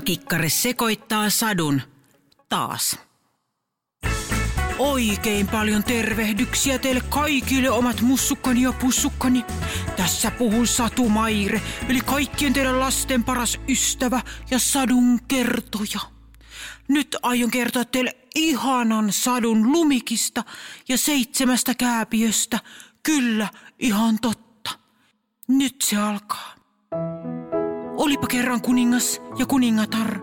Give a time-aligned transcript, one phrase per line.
[0.00, 1.82] Kakkakikkare sekoittaa sadun.
[2.48, 2.98] Taas.
[4.78, 9.44] Oikein paljon tervehdyksiä teille kaikille omat mussukkani ja pussukkani.
[9.96, 16.00] Tässä puhuu Satu Maire, eli kaikkien teidän lasten paras ystävä ja sadun kertoja.
[16.88, 20.44] Nyt aion kertoa teille ihanan sadun lumikista
[20.88, 22.58] ja seitsemästä kääpiöstä.
[23.02, 23.48] Kyllä,
[23.78, 24.70] ihan totta.
[25.48, 26.54] Nyt se alkaa.
[28.00, 30.20] Olipa kerran kuningas ja kuningatar,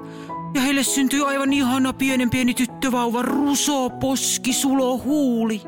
[0.53, 5.59] ja heille syntyi aivan ihana pienen pieni tyttövauva, ruso, poski, sulo, huuli.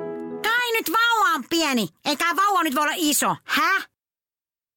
[0.43, 3.81] Kai nyt vauva on pieni, eikä vauva nyt voi olla iso, hä?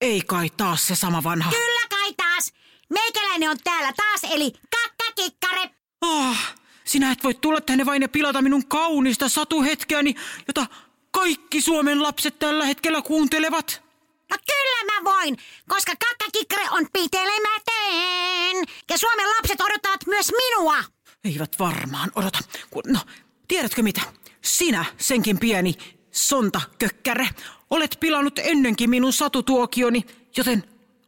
[0.01, 1.51] Ei kai taas se sama vanha.
[1.51, 2.53] Kyllä kai taas.
[2.91, 5.71] Meikäläinen on täällä taas, eli kakkakikkare.
[6.01, 10.15] Ah, sinä et voi tulla tänne vain ja pilata minun kaunista satuhetkeäni,
[10.47, 10.67] jota
[11.11, 13.83] kaikki Suomen lapset tällä hetkellä kuuntelevat.
[14.31, 14.62] No kyllä
[14.93, 15.39] mä voin,
[15.69, 18.75] koska kakkakikkare on pitelemätön.
[18.91, 20.77] Ja Suomen lapset odottavat myös minua.
[21.25, 22.39] Eivät varmaan odota.
[22.87, 23.01] No,
[23.49, 24.01] tiedätkö mitä?
[24.43, 25.75] Sinä, senkin pieni
[26.11, 27.29] sontakökkäre,
[27.71, 30.65] olet pilannut ennenkin minun satutuokioni, joten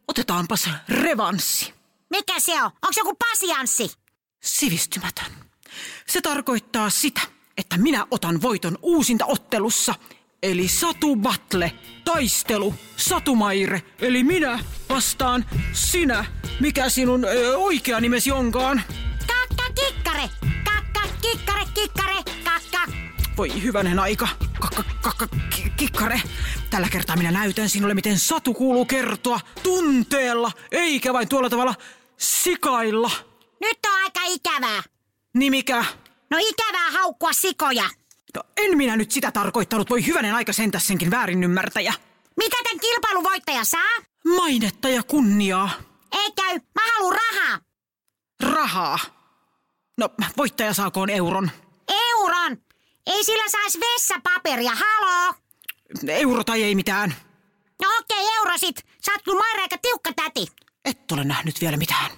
[0.07, 1.73] otetaanpas revanssi.
[2.09, 2.65] Mikä se on?
[2.65, 3.91] Onko se joku pasianssi?
[4.43, 5.25] Sivistymätön.
[6.07, 7.21] Se tarkoittaa sitä,
[7.57, 9.95] että minä otan voiton uusinta ottelussa.
[10.45, 11.71] Eli Satu Batle,
[12.03, 16.25] taistelu, Satumaire, eli minä vastaan sinä.
[16.59, 18.81] Mikä sinun ö, oikea nimesi onkaan?
[19.27, 20.29] Kakkakikkare,
[20.63, 22.91] kakkakikkare, kikkare, kakka.
[23.37, 24.27] Voi hyvänen aika,
[24.59, 26.21] kakka, kakka, ki- kikkare.
[26.69, 31.75] Tällä kertaa minä näytän sinulle, miten Satu kuuluu kertoa tunteella, eikä vain tuolla tavalla
[32.17, 33.11] sikailla.
[33.61, 34.83] Nyt on aika ikävää.
[35.33, 35.85] Niin mikä?
[36.29, 37.89] No ikävää haukkua sikoja.
[38.35, 41.93] No en minä nyt sitä tarkoittanut, voi hyvänen aika sentäs senkin väärin ymmärtäjä.
[42.37, 44.05] Mitä tän kilpailun voittaja saa?
[44.35, 45.69] Mainetta ja kunniaa.
[46.11, 47.59] Ei käy, mä haluan rahaa.
[48.43, 48.99] Rahaa.
[49.97, 51.51] No, voittaja saakoon euron.
[51.87, 52.57] Euron.
[53.07, 55.33] Ei sillä saisi vessapaperia, haloo.
[56.07, 57.15] Euro tai ei mitään.
[57.81, 58.75] No okei, euro sit.
[59.05, 60.47] Sä oot kyllä aika tiukka täti.
[60.85, 62.11] Et ole nähnyt vielä mitään.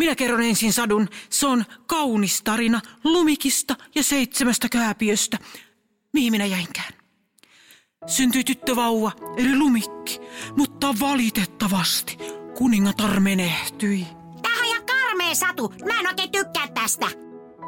[0.00, 1.08] Minä kerron ensin sadun.
[1.30, 5.38] Se on kaunis tarina lumikista ja seitsemästä kääpiöstä.
[6.12, 6.92] Mihin minä jäinkään?
[8.06, 10.20] Syntyi tyttövauva, eli lumikki,
[10.56, 12.18] mutta valitettavasti
[12.54, 14.06] kuningatar menehtyi.
[14.42, 15.74] Tähän ihan karmea satu.
[15.84, 17.06] Mä en oikein tykkää tästä.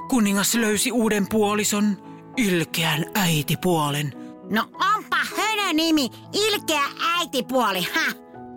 [0.09, 1.97] Kuningas löysi uuden puolison,
[2.37, 4.13] ilkeän äitipuolen.
[4.51, 4.63] No
[4.95, 6.09] onpa hönö nimi.
[6.33, 6.85] Ilkeä
[7.19, 8.13] äitipuoli, ha?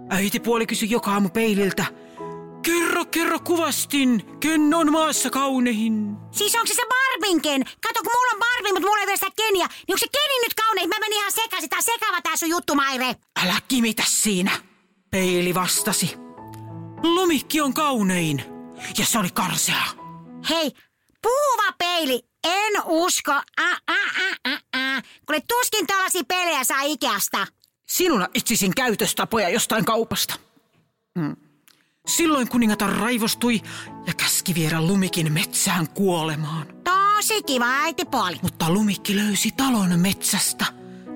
[0.10, 2.05] Äitipuoli kysyi joka aamu peililtä.
[2.66, 6.18] Kerro, kerro kuvastin, ken on maassa kaunehin.
[6.32, 7.64] Siis onko se se Barbinken?
[7.64, 9.68] Kato, kun mulla on Barbie, mutta mulla ei vielä sitä Kenia.
[9.68, 10.90] Niin onko se Keni nyt kaunein?
[10.90, 11.70] Mä menin ihan sekaisin.
[11.70, 13.16] Tää on sekava tää sun juttu, Maire.
[13.44, 14.52] Älä kimitä siinä.
[15.12, 16.16] Peili vastasi.
[17.04, 18.44] Lumikki on kaunein.
[18.98, 19.84] Ja se oli karsea.
[20.50, 20.72] Hei,
[21.22, 22.22] puuva peili.
[22.44, 23.32] En usko.
[23.32, 23.42] Ä,
[23.90, 25.02] ä, ä, ä, ä.
[25.26, 27.48] Kuule, tuskin tällaisia pelejä saa Ikeasta.
[27.88, 30.36] Sinulla etsisin käytöstapoja jostain kaupasta.
[31.16, 31.36] Mm.
[32.06, 33.62] Silloin kuningatar raivostui
[34.08, 36.68] ja käski viedä Lumikin metsään kuolemaan.
[36.84, 38.40] Tosi kiva äitipuoli.
[38.42, 40.66] Mutta Lumikki löysi talon metsästä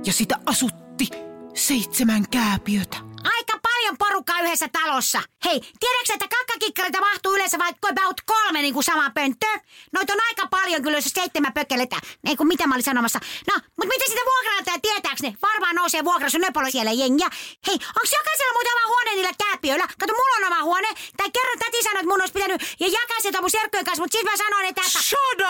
[0.05, 1.07] ja sitä asutti
[1.55, 2.97] seitsemän kääpiötä.
[3.23, 5.21] Aika paljon porukkaa yhdessä talossa.
[5.45, 6.27] Hei, tiedätkö, että
[6.59, 9.47] kakkakikkareita mahtuu yleensä vaikka about kolme niin kuin sama pönttö?
[9.93, 11.97] Noita on aika paljon kyllä, jos on seitsemän pökkelettä.
[12.29, 13.19] Ei kun mitä mä olin sanomassa.
[13.47, 15.33] No, mutta miten sitä vuokranantaja tietääks ne?
[15.41, 17.29] Varmaan nousee vuokra, sun nöpolo siellä jengiä.
[17.67, 19.87] Hei, onks jokaisella muuten oma huone niillä kääpiöillä?
[19.99, 20.87] Kato, mulla on oma huone.
[21.17, 24.17] Tai kerran täti sanoi, että mun olisi pitänyt ja jakaa sitä mun serkkujen kanssa, mutta
[24.17, 24.81] sitten mä sanoin, että...
[24.87, 24.99] että...
[25.01, 25.41] Shut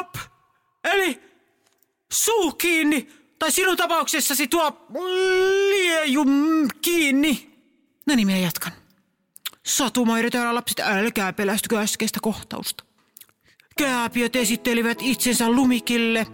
[0.00, 0.16] up!
[0.84, 1.20] Eli
[2.12, 4.86] suu kiinni, tai sinun tapauksessasi tuo
[5.70, 7.58] liejum kiinni.
[8.06, 8.87] No niin, minä jatkan.
[9.68, 12.84] Satumairi täällä lapset, älkää pelästykö äskeistä kohtausta.
[13.78, 16.26] Kääpiöt esittelivät itsensä lumikille.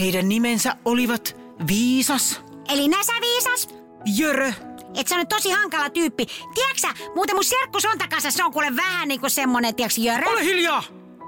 [0.00, 3.68] Heidän nimensä olivat Viisas, Eli näsäviisas?
[4.16, 4.52] Jörö
[4.94, 6.26] Et se on tosi hankala tyyppi.
[6.54, 10.26] Tiedätkö muuten mun serkku Sontakassa, se on kuule vähän niinku semmonen, tiedätkö, jörö?
[10.30, 10.82] Ole hiljaa!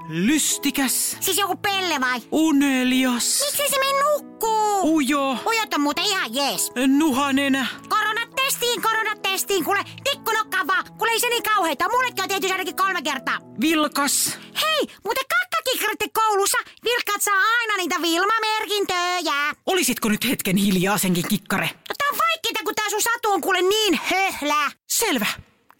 [0.09, 2.21] Lystikäs, Siis joku pelle vai?
[2.31, 4.95] unelias, Miksi se meni nukkuu?
[4.95, 6.71] ujo, Ujot on muuten ihan jees.
[6.87, 9.79] nuhanenä, Koronatestiin, koronatestiin, kuule.
[9.83, 10.24] Kuule,
[11.15, 11.89] ei se niin kauheita.
[11.89, 13.37] Mullekin on tehty se ainakin kolme kertaa.
[13.61, 19.55] vilkas, Hei, muuten kakkakikkaritten koulussa vilkkaat saa aina niitä Vilma-merkintöjä.
[19.65, 21.65] olisitko nyt hetken hiljaa senkin kikkare?
[21.89, 24.71] No tää on vaikeeta, kun tää sun satu on kuule niin höhlä.
[24.89, 25.25] Selvä.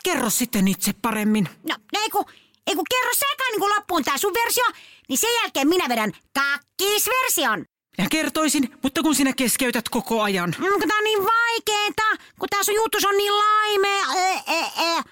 [0.04, 1.50] Kerro sitten itse paremmin.
[1.70, 2.26] No, no ei kun,
[2.68, 4.66] ei kun kerro säkään niin kun loppuun tää sun versio,
[5.10, 7.66] niin sen jälkeen minä vedän kakkisversion.
[7.98, 10.56] Minä kertoisin, mutta kun sinä keskeytät koko ajan.
[10.58, 14.06] Mm, tää on niin vaikeeta, kun tää sun jutus on niin laimea.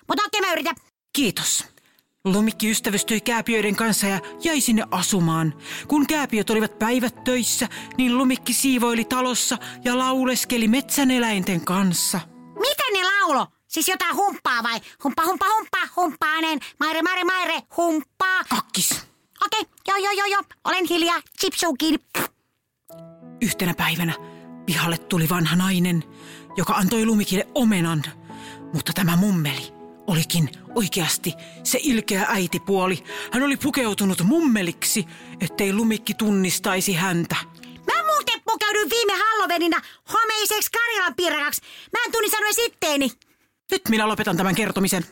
[0.08, 0.76] Mutta okei mä yritän.
[1.14, 1.66] Kiitos.
[2.26, 5.54] Lumikki ystävystyi kääpiöiden kanssa ja jäi sinne asumaan.
[5.88, 12.20] Kun kääpiöt olivat päivät töissä, niin Lumikki siivoili talossa ja lauleskeli metsän eläinten kanssa.
[12.60, 13.48] Mitä ne laulo?
[13.68, 14.82] Siis jotain humppaa vai?
[15.04, 16.60] Humppa, humppa, humppa, humppaanen.
[16.80, 18.44] Maire, maire, maire, humppaa.
[18.50, 18.92] Kakkis.
[19.46, 20.42] Okei, okay, joo, joo, joo, joo.
[20.64, 21.22] Olen hiljaa.
[21.40, 22.00] Chipsuu kiinni.
[23.44, 24.14] Yhtenä päivänä
[24.66, 26.04] pihalle tuli vanha nainen,
[26.58, 28.04] joka antoi Lumikille omenan.
[28.74, 29.74] Mutta tämä mummeli
[30.08, 33.04] olikin oikeasti se ilkeä äitipuoli.
[33.32, 35.06] Hän oli pukeutunut mummeliksi,
[35.42, 37.36] ettei Lumikki tunnistaisi häntä.
[37.94, 39.82] Mä muuten pukeudun viime Halloweenina
[40.14, 41.62] homeiseksi Karjalan piirakaksi.
[41.94, 43.12] Mä en tunnistanut edes itteeni.
[43.72, 45.04] Nyt minä lopetan tämän kertomisen.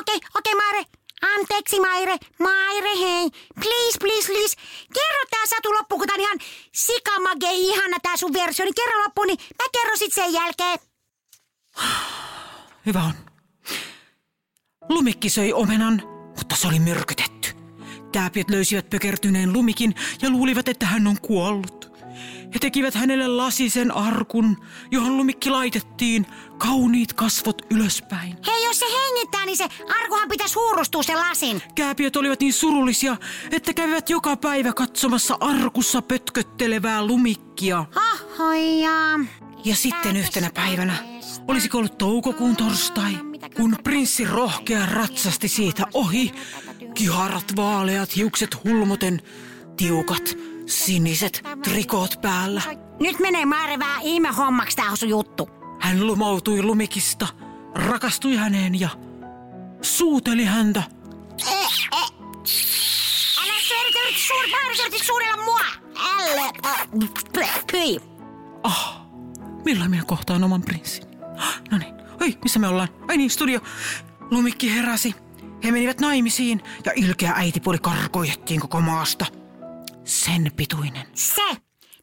[0.00, 0.99] Okei, okay, okei okay, Maire.
[1.22, 2.16] Anteeksi Maire.
[2.38, 3.30] Maire, hei.
[3.54, 4.56] Please, please, please.
[4.94, 6.38] Kerro tää Satu loppu, kun tää on ihan
[6.74, 8.64] sikamage ihana tää sun versio.
[8.64, 10.78] Niin kerro loppu, niin mä kerron sit sen jälkeen.
[12.86, 13.14] Hyvä on.
[14.88, 16.02] Lumikki söi omenan,
[16.36, 17.50] mutta se oli myrkytetty.
[18.12, 21.79] Kääpiöt löysivät pökertyneen lumikin ja luulivat, että hän on kuollut.
[22.54, 24.56] He tekivät hänelle lasisen arkun,
[24.90, 26.26] johon lumikki laitettiin
[26.58, 28.36] kauniit kasvot ylöspäin.
[28.46, 29.68] Hei, jos se hengittää, niin se
[30.00, 31.62] arkuhan pitäisi huurustua se lasin.
[31.74, 33.16] Kääpiöt olivat niin surullisia,
[33.50, 37.84] että kävivät joka päivä katsomassa arkussa pötköttelevää lumikkia.
[38.38, 39.20] Hohoja.
[39.64, 40.94] Ja sitten yhtenä päivänä,
[41.48, 43.12] olisiko ollut toukokuun torstai,
[43.56, 46.32] kun prinssi rohkea ratsasti siitä ohi,
[46.94, 49.22] kiharat vaaleat hiukset hulmoten,
[49.76, 50.36] tiukat
[50.70, 52.62] siniset trikoot päällä.
[53.00, 55.48] Nyt menee vähän ihme hommaksi tää juttu.
[55.80, 57.26] Hän lumautui lumikista,
[57.74, 58.88] rakastui häneen ja
[59.82, 60.82] suuteli häntä.
[63.42, 65.60] Älä sä yritä, yritä suur, Maire, sä yritit suudella mua.
[66.18, 66.52] Älä.
[67.72, 68.00] Pyi.
[68.62, 69.00] Ah,
[69.64, 71.04] milloin minä kohtaan oman prinssin?
[71.70, 72.88] No niin, oi, missä me ollaan?
[73.08, 73.60] Ai niin, studio.
[74.30, 75.14] Lumikki heräsi.
[75.64, 79.26] He menivät naimisiin ja ilkeä äitipuoli karkoitettiin koko maasta.
[80.10, 81.06] Sen pituinen.
[81.14, 81.42] Se.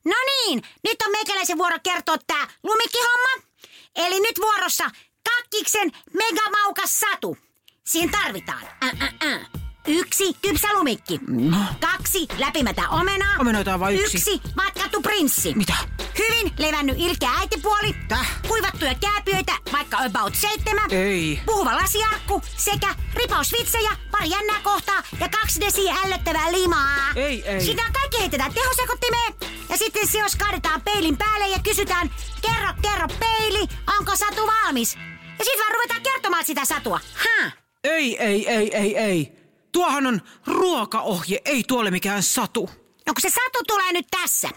[0.05, 3.47] No niin, nyt on meikäläisen vuoro kertoa tää lumikkihomma.
[3.95, 4.91] Eli nyt vuorossa
[5.29, 7.37] kakkiksen megamaukas satu.
[7.85, 8.63] Siihen tarvitaan.
[8.63, 9.66] Ä, ä, ä.
[9.87, 11.19] Yksi kypsä lumikki.
[11.27, 11.57] No.
[11.79, 13.35] Kaksi läpimätä omenaa.
[13.39, 14.17] Omenoita on vain yksi.
[14.17, 15.53] Yksi matkattu prinssi.
[15.55, 15.73] Mitä?
[16.17, 17.95] Hyvin levännyt ilkeä äitipuoli.
[18.07, 18.27] Täh?
[18.47, 20.91] Kuivattuja kääpiöitä, vaikka about seitsemän.
[20.91, 21.41] Ei.
[21.45, 27.13] Puhuva lasiarkku sekä ripausvitsejä, pari jännää kohtaa ja kaksi desiä ällöttävää limaa.
[27.15, 27.61] Ei, ei.
[27.61, 29.33] Sitä kaikki heitetään tehosekottimeen
[29.69, 32.11] ja sitten se jos kaadetaan peilin päälle ja kysytään,
[32.41, 33.67] kerro, kerro peili,
[33.99, 34.95] onko satu valmis?
[35.39, 36.99] Ja sitten vaan ruvetaan kertomaan sitä satua.
[37.13, 37.51] Ha?
[37.83, 39.36] Ei, ei, ei, ei, ei.
[39.71, 42.69] Tuohan on ruokaohje, ei tuolle mikään satu.
[43.07, 44.49] No kun se satu tulee nyt tässä.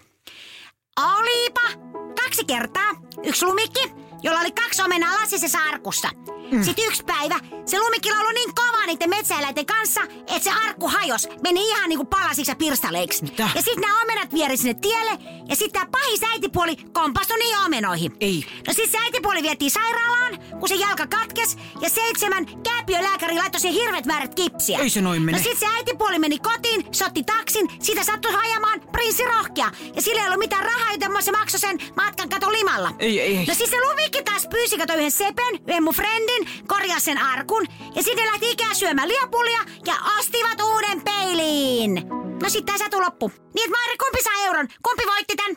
[1.01, 1.91] Olipa
[2.23, 2.91] kaksi kertaa
[3.25, 3.93] yksi lumikki,
[4.23, 6.09] jolla oli kaksi omenaa lasisessa arkussa.
[6.51, 6.63] Mm.
[6.63, 11.29] Sitten yksi päivä se lumikki lauloi niin kovaa niiden metsäeläinten kanssa, että se arkku hajos.
[11.43, 13.23] Meni ihan niinku palasiksi ja pirstaleiksi.
[13.25, 13.51] Mitä?
[13.55, 15.11] Ja sitten nämä omenat vieri sinne tielle.
[15.49, 18.17] Ja sitten tämä pahis äitipuoli kompastui niihin omenoihin.
[18.21, 18.45] Ei.
[18.67, 21.57] No sitten se äitipuoli vietiin sairaalaan, kun se jalka katkes.
[21.81, 24.79] Ja seitsemän kääpiölääkäri laittoi siihen hirvet määrät kipsiä.
[24.79, 25.39] Ei se noin mene.
[25.39, 29.71] No sitten se äitipuoli meni kotiin, se otti taksin, siitä sattui ajamaan prinssi rohkea.
[29.97, 32.93] Ja sillä ei ollut mitään rahaa, joten se maksoi sen matkan katon limalla.
[32.99, 33.47] Ei, ei, ei.
[33.47, 37.67] No siis se lumikki taas pyysi kato yhden sepen, yhden mun friendin, korjasi sen arkun.
[37.95, 41.95] Ja sitten lähti ikään syömään lihapulia ja ostivat uuden peiliin.
[42.43, 43.33] No sitten tää satu loppu.
[43.55, 44.69] Niin et Mairi, kumpi saa euron?
[44.83, 45.57] Kumpi voitti tän?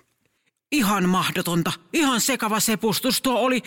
[0.72, 1.72] Ihan mahdotonta.
[1.93, 3.63] Ihan sekava sepustus tuo oli.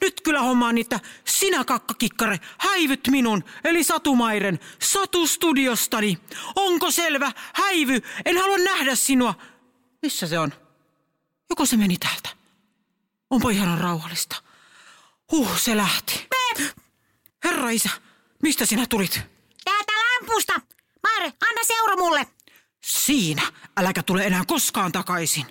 [0.00, 6.18] Nyt kyllä hommaan niitä sinä kakkakikkare, häivyt minun, eli Satumairen, Satu-studiostani.
[6.56, 7.32] Onko selvä?
[7.54, 9.34] Häivy, en halua nähdä sinua.
[10.02, 10.52] Missä se on?
[11.50, 12.28] Joko se meni täältä?
[13.30, 14.36] Onpa ihan rauhallista.
[15.32, 16.26] Huh, se lähti.
[16.30, 16.66] Pep,
[17.44, 17.90] Herra isä,
[18.42, 19.20] mistä sinä tulit?
[19.64, 20.60] täältä lampusta.
[21.02, 22.26] Maire, anna se euro mulle.
[22.84, 23.42] Siinä,
[23.76, 25.46] äläkä tule enää koskaan takaisin.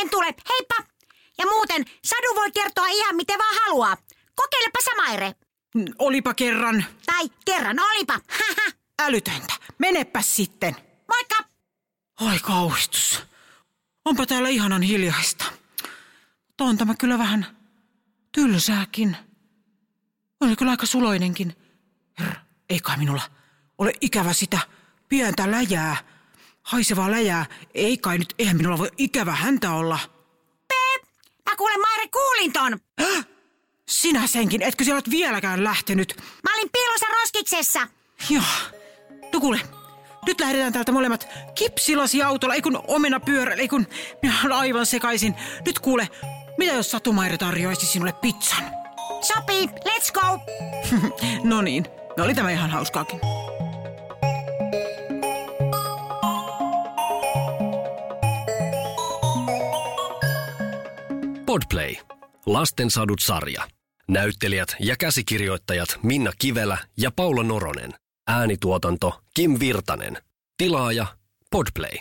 [0.00, 0.26] En tule.
[0.26, 0.93] Heippa.
[1.38, 3.96] Ja muuten, Sadu voi kertoa ihan miten vaan haluaa.
[4.36, 5.34] Kokeilepa sä, Maire.
[5.78, 8.12] N- Olipa kerran Tai kerran olipa.
[8.12, 8.70] Haha.
[9.02, 9.54] älytöntä.
[9.78, 10.76] Menepä sitten.
[11.08, 11.36] Moikka.
[12.20, 13.22] Oi kauhistus.
[14.04, 15.44] Onpa täällä ihanan hiljaista.
[16.46, 17.56] Mutta on tämä kyllä vähän
[18.32, 19.16] tylsääkin.
[20.40, 21.56] Oli kyllä aika suloinenkin.
[22.18, 23.22] Herra, ei kai minulla
[23.78, 24.58] ole ikävä sitä
[25.08, 25.96] pientä läjää.
[26.62, 27.46] Haisevaa läjää.
[27.74, 29.98] Ei kai nyt, eihän minulla voi ikävä häntä olla.
[31.54, 32.80] Mä kuulen, Maire, kuulin ton.
[33.88, 36.16] Sinä senkin, etkö siellä olet vieläkään lähtenyt?
[36.44, 37.88] Mä olin piilossa roskiksessa.
[38.30, 38.42] Joo.
[39.32, 39.60] No kuule,
[40.26, 43.86] nyt lähdetään täältä molemmat kipsilasiautolla, ei kun omena pyörällä, ei kun
[44.22, 45.34] minä olen aivan sekaisin.
[45.66, 46.08] Nyt kuule,
[46.58, 48.64] mitä jos Satumaire tarjoaisi sinulle pizzan?
[49.20, 49.66] Sopii.
[49.66, 50.38] Let's go.
[51.50, 53.20] no niin, no oli tämä ihan hauskaakin.
[61.54, 61.96] Podplay.
[62.46, 63.68] Lastensadut sarja.
[64.08, 67.94] Näyttelijät ja käsikirjoittajat Minna Kivelä ja Paula Noronen.
[68.26, 70.16] Äänituotanto Kim Virtanen.
[70.58, 71.06] Tilaaja
[71.50, 71.98] Podplay.